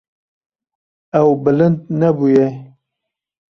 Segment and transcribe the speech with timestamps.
[1.19, 2.47] Ew bilind nebûye.